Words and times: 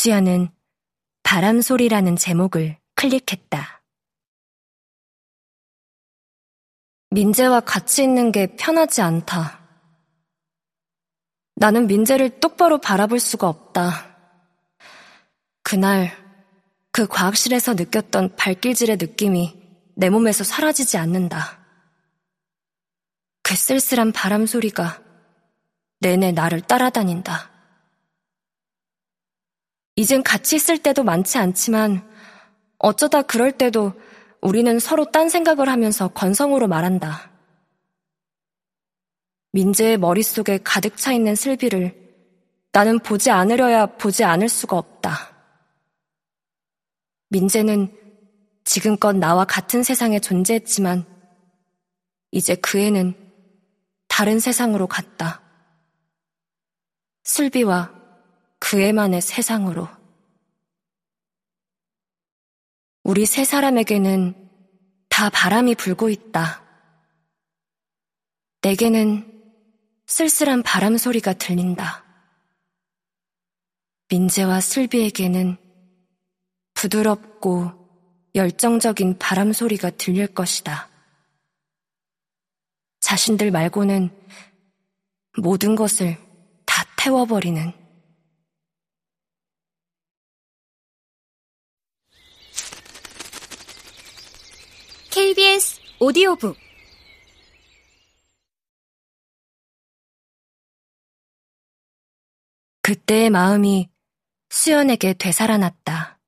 수연은 0.00 0.48
바람소리라는 1.24 2.16
제목을 2.16 2.78
클릭했다. 2.94 3.82
민재와 7.10 7.60
같이 7.60 8.02
있는 8.02 8.32
게 8.32 8.56
편하지 8.56 9.02
않다. 9.02 9.60
나는 11.54 11.86
민재를 11.86 12.40
똑바로 12.40 12.78
바라볼 12.78 13.20
수가 13.20 13.46
없다. 13.46 14.16
그날 15.62 16.16
그 16.92 17.06
과학실에서 17.06 17.74
느꼈던 17.74 18.36
발길질의 18.36 18.96
느낌이 18.96 19.60
내 19.96 20.08
몸에서 20.08 20.44
사라지지 20.44 20.96
않는다. 20.96 21.58
그 23.42 23.54
쓸쓸한 23.54 24.12
바람 24.12 24.46
소리가 24.46 25.02
내내 25.98 26.32
나를 26.32 26.62
따라다닌다. 26.62 27.49
이젠 30.00 30.22
같이 30.22 30.56
있을 30.56 30.78
때도 30.78 31.04
많지 31.04 31.36
않지만 31.36 32.08
어쩌다 32.78 33.20
그럴 33.20 33.52
때도 33.52 33.92
우리는 34.40 34.78
서로 34.78 35.04
딴 35.10 35.28
생각을 35.28 35.68
하면서 35.68 36.08
건성으로 36.08 36.68
말한다. 36.68 37.30
민재의 39.52 39.98
머릿속에 39.98 40.58
가득 40.64 40.96
차 40.96 41.12
있는 41.12 41.34
슬비를 41.34 41.94
나는 42.72 42.98
보지 43.00 43.30
않으려야 43.30 43.98
보지 43.98 44.24
않을 44.24 44.48
수가 44.48 44.78
없다. 44.78 45.36
민재는 47.28 47.94
지금껏 48.64 49.12
나와 49.12 49.44
같은 49.44 49.82
세상에 49.82 50.18
존재했지만 50.18 51.04
이제 52.30 52.54
그 52.54 52.78
애는 52.78 53.14
다른 54.08 54.40
세상으로 54.40 54.86
갔다. 54.86 55.42
슬비와 57.24 58.00
그 58.60 58.80
애만의 58.80 59.20
세상으로. 59.20 59.88
우리 63.10 63.26
세 63.26 63.42
사람에게는 63.42 64.36
다 65.08 65.30
바람이 65.30 65.74
불고 65.74 66.10
있다. 66.10 66.62
내게는 68.62 69.26
쓸쓸한 70.06 70.62
바람 70.62 70.96
소리가 70.96 71.32
들린다. 71.32 72.04
민재와 74.10 74.60
슬비에게는 74.60 75.56
부드럽고 76.74 77.72
열정적인 78.36 79.18
바람 79.18 79.52
소리가 79.52 79.90
들릴 79.90 80.28
것이다. 80.28 80.88
자신들 83.00 83.50
말고는 83.50 84.10
모든 85.42 85.74
것을 85.74 86.16
다 86.64 86.84
태워버리는 86.96 87.80
KBS 95.10 95.80
오디오북 96.02 96.56
그때의 102.80 103.28
마음이 103.28 103.90
수연에게 104.48 105.12
되살아났다. 105.12 106.18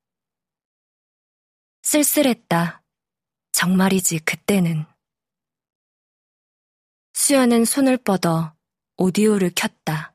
쓸쓸했다. 1.81 2.83
정말이지 3.53 4.19
그때는. 4.19 4.84
수연은 7.14 7.64
손을 7.64 7.97
뻗어 7.97 8.55
오디오를 8.98 9.53
켰다. 9.55 10.14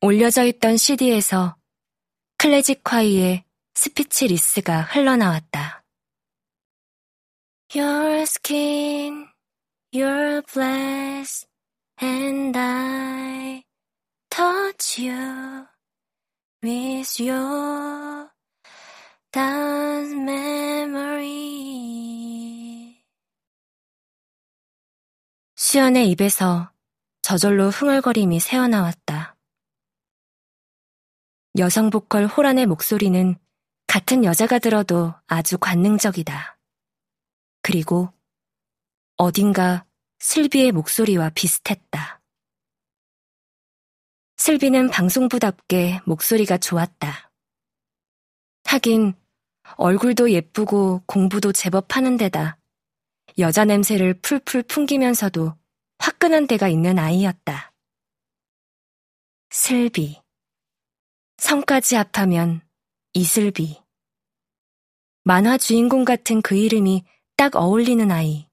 올려져 0.00 0.44
있던 0.44 0.78
CD에서 0.78 1.57
클래지콰이의 2.40 3.42
Speechless가 3.74 4.82
흘러나왔다. 4.82 5.82
Your 7.74 8.20
skin, 8.22 9.26
your 9.92 10.42
flesh, 10.48 11.44
and 12.00 12.56
I 12.56 13.64
touch 14.30 15.04
you 15.04 15.66
with 16.62 17.20
your 17.20 18.28
dance 19.32 20.14
memory. 20.14 21.28
수연의 25.56 26.08
입에서 26.10 26.70
저절로 27.20 27.70
흥얼거림이 27.70 28.38
새어나왔다. 28.38 29.37
여성 31.58 31.90
보컬 31.90 32.26
호란의 32.26 32.66
목소리는 32.66 33.36
같은 33.88 34.24
여자가 34.24 34.60
들어도 34.60 35.14
아주 35.26 35.58
관능적이다. 35.58 36.58
그리고 37.62 38.12
어딘가 39.16 39.84
슬비의 40.20 40.72
목소리와 40.72 41.30
비슷했다. 41.30 42.20
슬비는 44.36 44.90
방송부답게 44.90 46.00
목소리가 46.06 46.58
좋았다. 46.58 47.32
하긴 48.64 49.14
얼굴도 49.76 50.30
예쁘고 50.30 51.02
공부도 51.06 51.52
제법 51.52 51.96
하는 51.96 52.16
데다 52.16 52.58
여자 53.38 53.64
냄새를 53.64 54.14
풀풀 54.14 54.62
풍기면서도 54.62 55.54
화끈한 55.98 56.46
데가 56.46 56.68
있는 56.68 56.98
아이였다. 56.98 57.72
슬비. 59.50 60.20
성까지 61.38 61.94
합하면 61.94 62.60
이슬비. 63.14 63.80
만화 65.22 65.56
주인공 65.56 66.04
같은 66.04 66.42
그 66.42 66.56
이름이 66.56 67.04
딱 67.36 67.54
어울리는 67.56 68.10
아이. 68.10 68.48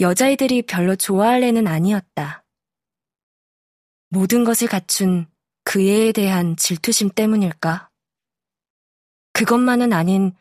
여자애들이 0.00 0.62
별로 0.62 0.96
좋아할 0.96 1.44
애는 1.44 1.66
아니었다. 1.68 2.44
모든 4.08 4.44
것을 4.44 4.68
갖춘 4.68 5.26
그 5.62 5.80
애에 5.80 6.12
대한 6.12 6.56
질투심 6.56 7.10
때문일까? 7.10 7.90
그것만은 9.32 9.92
아닌 9.92 10.32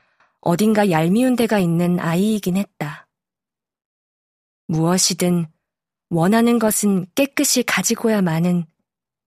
어딘가 0.42 0.90
얄미운 0.90 1.36
데가 1.36 1.60
있는 1.60 2.00
아이이긴 2.00 2.58
했다. 2.58 3.08
무엇이든 4.68 5.46
원하는 6.10 6.58
것은 6.58 7.06
깨끗이 7.16 7.64
가지고야 7.64 8.22
마는 8.22 8.66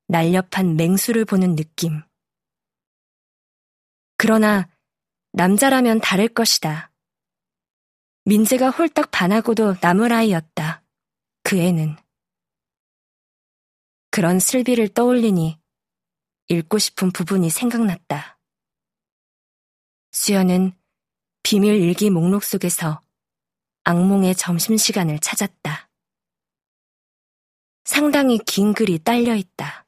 날렵한 0.09 0.77
맹수를 0.77 1.25
보는 1.25 1.57
느낌. 1.57 2.03
그러나 4.17 4.69
남자라면 5.33 6.01
다를 6.01 6.29
것이다. 6.29 6.93
민재가 8.25 8.71
홀딱 8.71 9.11
반하고도 9.11 9.77
남을 9.81 10.13
아이였다. 10.13 10.83
그 11.43 11.59
애는. 11.59 11.97
그런 14.11 14.41
슬비를 14.41 14.89
떠올리니 14.89 15.61
읽고 16.49 16.79
싶은 16.79 17.13
부분이 17.13 17.51
생각났다. 17.51 18.39
수연은 20.13 20.73
비밀 21.43 21.75
일기 21.75 22.11
목록 22.11 22.43
속에서 22.43 23.01
악몽의 23.85 24.35
점심시간을 24.35 25.21
찾았다. 25.21 25.89
상당히 27.85 28.39
긴 28.39 28.75
글이 28.75 28.99
딸려 29.01 29.37
있다. 29.37 29.86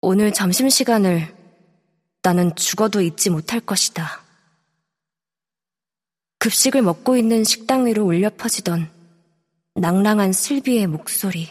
오늘 0.00 0.32
점심시간을 0.32 1.34
나는 2.22 2.54
죽어도 2.54 3.00
잊지 3.00 3.30
못할 3.30 3.58
것이다. 3.60 4.20
급식을 6.38 6.82
먹고 6.82 7.16
있는 7.16 7.42
식당 7.42 7.86
위로 7.86 8.04
울려 8.04 8.30
퍼지던 8.30 8.88
낭랑한 9.74 10.32
슬비의 10.32 10.86
목소리. 10.86 11.48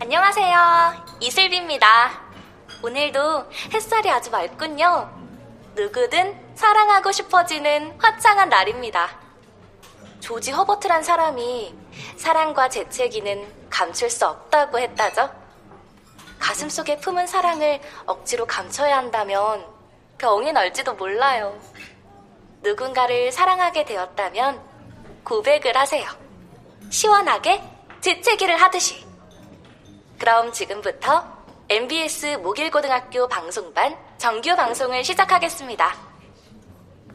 안녕하세요. 0.00 1.18
이슬비입니다. 1.20 2.22
오늘도 2.84 3.50
햇살이 3.74 4.08
아주 4.10 4.30
맑군요. 4.30 5.10
누구든 5.74 6.54
사랑하고 6.54 7.10
싶어지는 7.10 7.98
화창한 7.98 8.48
날입니다. 8.48 9.08
조지 10.20 10.52
허버트란 10.52 11.02
사람이 11.02 11.87
사랑과 12.16 12.68
재채기는 12.68 13.68
감출 13.70 14.10
수 14.10 14.26
없다고 14.26 14.78
했다죠. 14.78 15.30
가슴 16.38 16.68
속에 16.68 16.98
품은 16.98 17.26
사랑을 17.26 17.80
억지로 18.06 18.46
감춰야 18.46 18.96
한다면 18.96 19.66
병이 20.18 20.52
날지도 20.52 20.94
몰라요. 20.94 21.58
누군가를 22.62 23.32
사랑하게 23.32 23.84
되었다면 23.84 24.60
고백을 25.24 25.76
하세요. 25.76 26.08
시원하게 26.90 27.62
재채기를 28.00 28.60
하듯이. 28.60 29.06
그럼 30.18 30.52
지금부터 30.52 31.24
MBS 31.68 32.38
목일고등학교 32.38 33.28
방송반 33.28 33.96
정규 34.16 34.56
방송을 34.56 35.04
시작하겠습니다. 35.04 35.94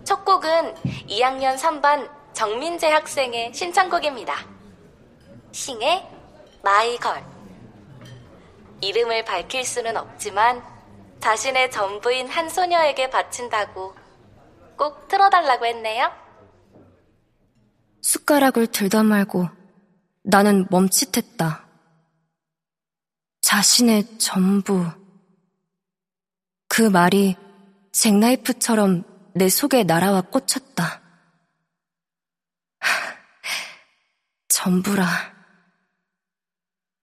첫 0.04 0.24
곡은 0.24 0.76
2학년 1.10 1.58
3반 1.58 2.10
정민재 2.34 2.90
학생의 2.90 3.54
신청곡입니다. 3.54 4.53
싱의 5.54 6.04
마이걸. 6.64 7.24
이름을 8.82 9.24
밝힐 9.24 9.64
수는 9.64 9.96
없지만 9.96 10.62
자신의 11.22 11.72
전부인 11.72 12.28
한 12.28 12.50
소녀에게 12.50 13.10
바친다고 13.10 13.96
꼭 14.76 15.08
틀어달라고 15.08 15.66
했네요. 15.68 16.12
숟가락을 18.02 18.68
들다 18.68 19.04
말고 19.04 19.48
나는 20.24 20.66
멈칫했다. 20.70 21.66
자신의 23.42 24.18
전부. 24.18 24.86
그 26.68 26.82
말이 26.82 27.38
잭나이프처럼 27.92 29.04
내 29.36 29.48
속에 29.50 29.84
날아와 29.84 30.22
꽂혔다. 30.22 31.02
전부라. 34.50 35.33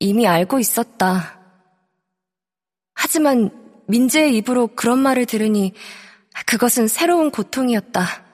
이미 0.00 0.26
알고 0.26 0.58
있었다. 0.58 1.38
하지만 2.94 3.84
민재의 3.86 4.36
입으로 4.38 4.68
그런 4.68 4.98
말을 4.98 5.26
들으니 5.26 5.74
그것은 6.46 6.88
새로운 6.88 7.30
고통이었다. 7.30 8.24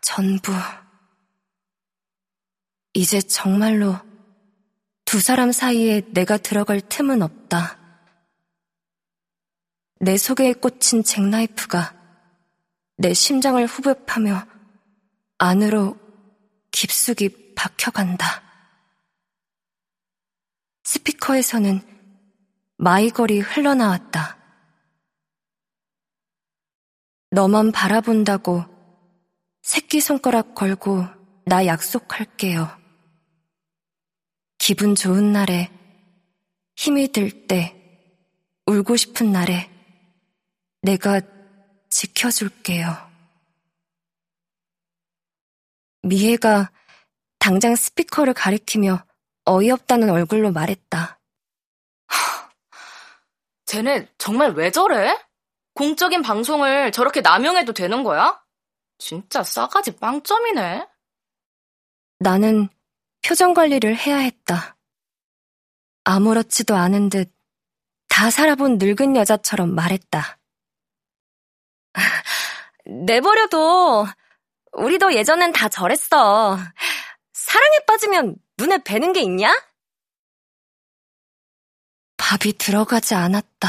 전부. 0.00 0.52
이제 2.92 3.20
정말로 3.20 3.96
두 5.04 5.20
사람 5.20 5.52
사이에 5.52 6.02
내가 6.12 6.36
들어갈 6.38 6.80
틈은 6.80 7.22
없다. 7.22 7.78
내 10.00 10.16
속에 10.16 10.54
꽂힌 10.54 11.04
잭나이프가 11.04 11.94
내 12.96 13.14
심장을 13.14 13.64
후벼파며 13.64 14.46
안으로 15.38 15.98
깊숙이 16.70 17.54
박혀간다. 17.54 18.45
스피커에서는 20.86 21.80
마이걸이 22.76 23.40
흘러나왔다. 23.40 24.38
너만 27.32 27.72
바라본다고 27.72 28.64
새끼손가락 29.62 30.54
걸고 30.54 31.04
나 31.44 31.66
약속할게요. 31.66 32.68
기분 34.58 34.94
좋은 34.94 35.32
날에 35.32 35.70
힘이 36.76 37.10
들 37.10 37.46
때 37.48 37.72
울고 38.66 38.96
싶은 38.96 39.32
날에 39.32 39.70
내가 40.82 41.20
지켜줄게요. 41.90 42.86
미애가 46.02 46.70
당장 47.38 47.74
스피커를 47.76 48.34
가리키며 48.34 49.05
어이없다는 49.46 50.10
얼굴로 50.10 50.52
말했다. 50.52 51.18
쟤네 53.66 54.08
정말 54.18 54.52
왜 54.52 54.70
저래? 54.70 55.18
공적인 55.74 56.22
방송을 56.22 56.92
저렇게 56.92 57.20
남용해도 57.20 57.72
되는 57.72 58.02
거야? 58.02 58.40
진짜 58.98 59.42
싸가지 59.42 59.96
빵점이네. 59.96 60.86
나는 62.18 62.68
표정 63.24 63.54
관리를 63.54 63.96
해야 63.96 64.18
했다. 64.18 64.76
아무렇지도 66.04 66.74
않은 66.76 67.08
듯 67.08 67.36
다 68.16 68.30
살아본 68.30 68.78
늙은 68.78 69.14
여자처럼 69.14 69.74
말했다. 69.74 70.38
내버려둬. 72.86 74.06
우리도 74.72 75.12
예전엔 75.12 75.52
다 75.52 75.68
저랬어. 75.68 76.56
사랑에 77.34 77.78
빠지면 77.86 78.36
눈에 78.58 78.78
뵈는 78.78 79.12
게 79.12 79.20
있냐? 79.22 79.52
밥이 82.16 82.54
들어가지 82.58 83.14
않았다. 83.14 83.68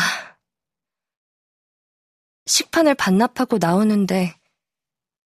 식판을 2.45 2.95
반납하고 2.95 3.57
나오는데 3.57 4.39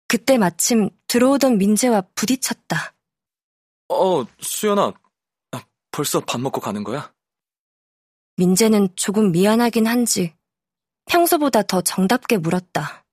그때 0.07 0.38
마침 0.38 0.89
들어오던 1.07 1.57
민재와 1.57 2.01
부딪혔다. 2.15 2.95
어, 3.89 4.25
수연아. 4.41 4.94
벌써 5.91 6.19
밥 6.19 6.41
먹고 6.41 6.59
가는 6.59 6.83
거야? 6.83 7.13
민재는 8.38 8.95
조금 8.95 9.31
미안하긴 9.31 9.85
한지 9.85 10.35
평소보다 11.05 11.61
더 11.61 11.81
정답게 11.81 12.38
물었다. 12.38 13.05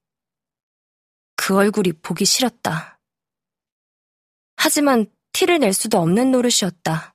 그 1.37 1.57
얼굴이 1.57 1.93
보기 1.93 2.25
싫었다. 2.25 2.99
하지만 4.57 5.13
티를 5.41 5.59
낼 5.59 5.73
수도 5.73 5.97
없는 5.97 6.33
노릇이었다. 6.33 7.15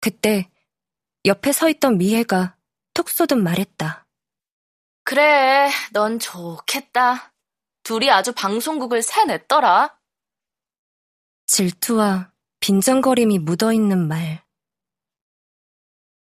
그때 0.00 0.50
옆에 1.26 1.52
서 1.52 1.68
있던 1.68 1.98
미애가 1.98 2.56
톡 2.94 3.10
쏘듯 3.10 3.36
말했다. 3.36 4.06
그래, 5.04 5.68
넌 5.92 6.18
좋겠다. 6.18 7.34
둘이 7.82 8.10
아주 8.10 8.32
방송국을 8.32 9.02
새냈더라. 9.02 9.94
질투와 11.44 12.32
빈정거림이 12.60 13.40
묻어있는 13.40 14.08
말. 14.08 14.42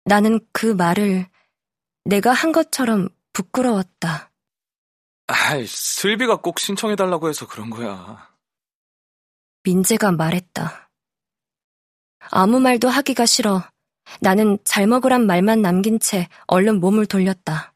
나는 0.05 0.39
그 0.53 0.67
말을 0.67 1.29
내가 2.05 2.31
한 2.31 2.53
것처럼 2.53 3.09
부끄러웠다. 3.33 4.31
아이, 5.27 5.67
슬비가 5.67 6.37
꼭 6.37 6.61
신청해달라고 6.61 7.29
해서 7.29 7.49
그런 7.49 7.71
거야. 7.71 8.34
민재가 9.65 10.13
말했다. 10.13 10.91
아무 12.31 12.61
말도 12.61 12.89
하기가 12.89 13.27
싫어. 13.27 13.63
나는 14.21 14.59
잘 14.65 14.87
먹으란 14.87 15.27
말만 15.27 15.63
남긴 15.63 15.99
채 15.99 16.29
얼른 16.47 16.81
몸을 16.81 17.07
돌렸다. 17.07 17.75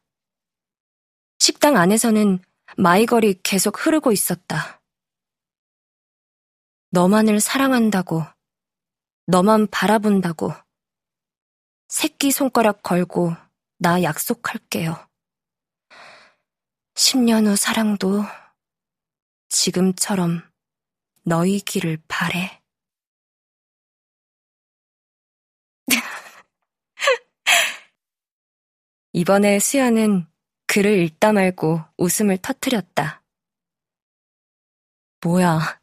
식당 1.39 1.77
안에서는 1.77 2.39
마이걸이 2.77 3.41
계속 3.43 3.85
흐르고 3.85 4.11
있었다. 4.11 4.81
너만을 6.91 7.39
사랑한다고, 7.39 8.23
너만 9.25 9.67
바라본다고, 9.67 10.53
새끼 11.87 12.31
손가락 12.31 12.83
걸고 12.83 13.35
나 13.77 14.03
약속할게요. 14.03 15.07
10년 16.93 17.47
후 17.47 17.55
사랑도 17.55 18.23
지금처럼 19.49 20.48
너희기를 21.29 21.99
바래. 22.07 22.59
이번에 29.13 29.59
수연은 29.59 30.25
글을 30.65 30.97
읽다 31.03 31.31
말고 31.33 31.83
웃음을 31.97 32.39
터뜨렸다. 32.39 33.21
뭐야. 35.21 35.79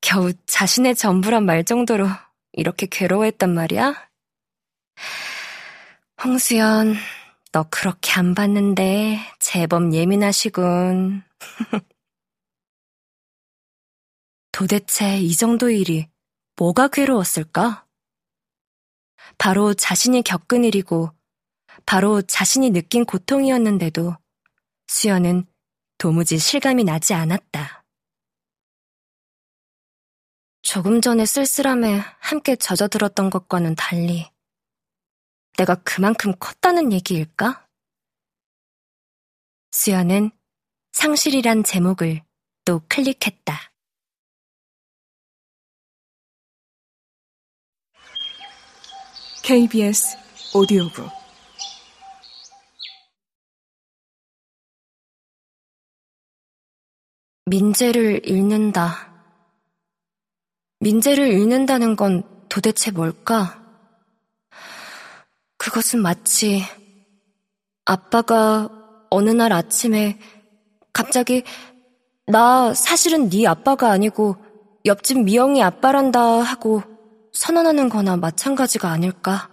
겨우 0.00 0.32
자신의 0.46 0.96
전부란 0.96 1.44
말 1.44 1.62
정도로 1.64 2.08
이렇게 2.52 2.88
괴로워했단 2.90 3.54
말이야? 3.54 4.10
홍수연, 6.24 6.96
너 7.52 7.66
그렇게 7.70 8.10
안 8.12 8.34
봤는데 8.34 9.20
제법 9.38 9.94
예민하시군. 9.94 11.22
도대체 14.60 15.16
이 15.18 15.34
정도 15.34 15.70
일이 15.70 16.06
뭐가 16.56 16.88
괴로웠을까? 16.88 17.86
바로 19.38 19.72
자신이 19.72 20.20
겪은 20.20 20.64
일이고, 20.64 21.16
바로 21.86 22.20
자신이 22.20 22.68
느낀 22.68 23.06
고통이었는데도 23.06 24.14
수연은 24.86 25.46
도무지 25.96 26.36
실감이 26.36 26.84
나지 26.84 27.14
않았다. 27.14 27.86
조금 30.60 31.00
전에 31.00 31.24
쓸쓸함에 31.24 32.02
함께 32.18 32.54
젖어들었던 32.54 33.30
것과는 33.30 33.76
달리 33.76 34.30
내가 35.56 35.76
그만큼 35.76 36.34
컸다는 36.38 36.92
얘기일까? 36.92 37.66
수연은 39.70 40.30
상실이란 40.92 41.64
제목을 41.64 42.22
또 42.66 42.82
클릭했다. 42.90 43.69
KBS 49.42 50.16
오디오북 50.54 51.08
민재를 57.46 58.28
읽는다. 58.28 59.12
민재를 60.78 61.32
읽는다는 61.32 61.96
건 61.96 62.22
도대체 62.48 62.92
뭘까? 62.92 63.60
그것은 65.56 66.00
마치 66.00 66.62
아빠가 67.84 68.68
어느 69.10 69.30
날 69.30 69.52
아침에 69.52 70.20
갑자기 70.92 71.42
나 72.26 72.72
사실은 72.72 73.28
네 73.30 73.46
아빠가 73.46 73.90
아니고 73.90 74.36
옆집 74.84 75.24
미영이 75.24 75.60
아빠란다 75.62 76.20
하고 76.20 76.89
선언하는 77.32 77.88
거나 77.88 78.16
마찬가지가 78.16 78.90
아닐까? 78.90 79.50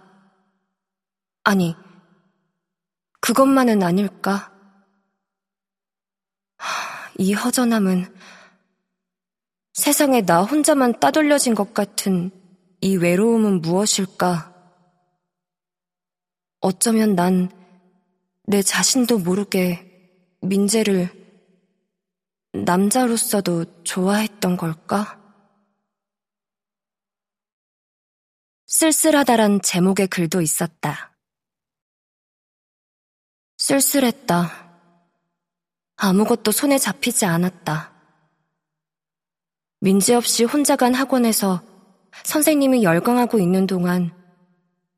아니, 1.44 1.76
그것만은 3.20 3.82
아닐까? 3.82 4.52
이 7.18 7.32
허전함은 7.32 8.14
세상에 9.72 10.22
나 10.22 10.42
혼자만 10.42 11.00
따돌려진 11.00 11.54
것 11.54 11.74
같은 11.74 12.30
이 12.80 12.96
외로움은 12.96 13.60
무엇일까? 13.62 14.54
어쩌면 16.60 17.14
난 17.14 17.58
내 18.50 18.62
자신도 18.62 19.18
모르게 19.18 19.84
민재를 20.40 21.10
남자로서도 22.54 23.82
좋아했던 23.84 24.56
걸까? 24.56 25.17
쓸쓸하다란 28.68 29.62
제목의 29.62 30.08
글도 30.08 30.42
있었다. 30.42 31.16
쓸쓸했다. 33.56 34.68
아무것도 35.96 36.52
손에 36.52 36.76
잡히지 36.76 37.24
않았다. 37.24 37.92
민지 39.80 40.12
없이 40.12 40.44
혼자 40.44 40.76
간 40.76 40.92
학원에서 40.92 41.62
선생님이 42.24 42.82
열광하고 42.82 43.38
있는 43.38 43.66
동안 43.66 44.12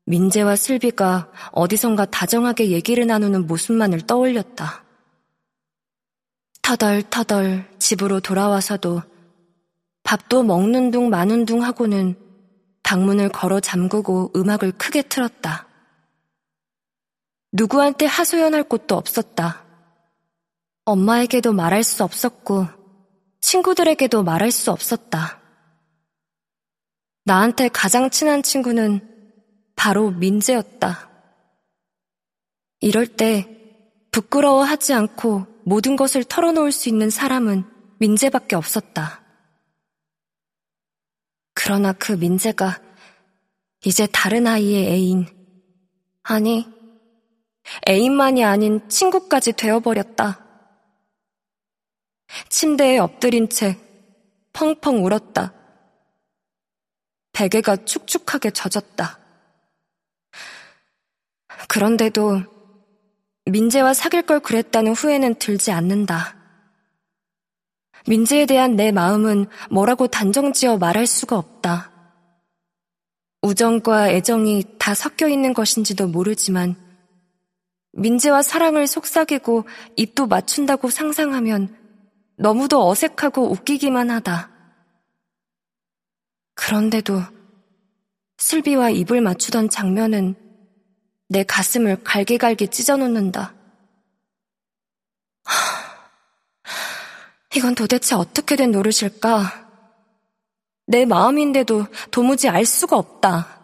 민재와 0.05 0.57
슬비가 0.57 1.31
어디선가 1.53 2.05
다정하게 2.05 2.71
얘기를 2.71 3.07
나누는 3.07 3.47
모습만을 3.47 4.01
떠올렸다. 4.01 4.83
터덜터덜 6.61 7.69
집으로 7.79 8.19
돌아와서도 8.19 9.01
밥도 10.03 10.43
먹는 10.43 10.91
둥 10.91 11.09
마는 11.09 11.45
둥 11.45 11.63
하고는 11.63 12.30
방문을 12.91 13.29
걸어 13.29 13.61
잠그고 13.61 14.33
음악을 14.35 14.73
크게 14.73 15.03
틀었다. 15.03 15.65
누구한테 17.53 18.05
하소연할 18.05 18.63
곳도 18.63 18.97
없었다. 18.97 19.63
엄마에게도 20.83 21.53
말할 21.53 21.83
수 21.83 22.03
없었고 22.03 22.67
친구들에게도 23.39 24.23
말할 24.23 24.51
수 24.51 24.71
없었다. 24.71 25.39
나한테 27.23 27.69
가장 27.69 28.09
친한 28.09 28.43
친구는 28.43 29.07
바로 29.77 30.11
민재였다. 30.11 31.09
이럴 32.81 33.07
때 33.07 33.47
부끄러워하지 34.11 34.93
않고 34.93 35.47
모든 35.63 35.95
것을 35.95 36.25
털어놓을 36.25 36.73
수 36.73 36.89
있는 36.89 37.09
사람은 37.09 37.63
민재밖에 37.99 38.57
없었다. 38.57 39.20
그러나 41.63 41.93
그 41.93 42.13
민재가 42.13 42.81
이제 43.85 44.07
다른 44.11 44.47
아이의 44.47 44.93
애인, 44.93 45.27
아니, 46.23 46.67
애인만이 47.87 48.43
아닌 48.43 48.89
친구까지 48.89 49.53
되어버렸다. 49.53 50.43
침대에 52.49 52.97
엎드린 52.97 53.47
채 53.47 53.77
펑펑 54.53 55.05
울었다. 55.05 55.53
베개가 57.33 57.85
축축하게 57.85 58.49
젖었다. 58.49 59.19
그런데도 61.67 62.41
민재와 63.45 63.93
사귈 63.93 64.23
걸 64.23 64.39
그랬다는 64.39 64.93
후회는 64.93 65.35
들지 65.35 65.71
않는다. 65.71 66.40
민재에 68.07 68.45
대한 68.45 68.75
내 68.75 68.91
마음은 68.91 69.47
뭐라고 69.69 70.07
단정지어 70.07 70.77
말할 70.77 71.07
수가 71.07 71.37
없다. 71.37 71.91
우정과 73.41 74.09
애정이 74.09 74.75
다 74.77 74.93
섞여 74.93 75.27
있는 75.27 75.53
것인지도 75.53 76.07
모르지만 76.07 76.75
민재와 77.93 78.41
사랑을 78.41 78.87
속삭이고 78.87 79.65
입도 79.95 80.27
맞춘다고 80.27 80.89
상상하면 80.89 81.75
너무도 82.37 82.87
어색하고 82.87 83.51
웃기기만 83.51 84.09
하다. 84.09 84.49
그런데도 86.55 87.21
슬비와 88.37 88.91
입을 88.91 89.21
맞추던 89.21 89.69
장면은 89.69 90.35
내 91.27 91.43
가슴을 91.43 92.03
갈기갈기 92.03 92.67
찢어놓는다. 92.69 93.53
이건 97.55 97.75
도대체 97.75 98.15
어떻게 98.15 98.55
된 98.55 98.71
노릇일까? 98.71 99.69
내 100.87 101.05
마음인데도 101.05 101.85
도무지 102.11 102.49
알 102.49 102.65
수가 102.65 102.97
없다. 102.97 103.60